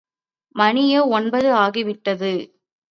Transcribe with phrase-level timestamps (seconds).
[0.55, 2.33] மணியோ ஒன்பது ஆகிவிட்டது.